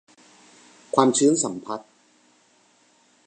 [0.95, 1.89] ความชื้นสัมพัทธ์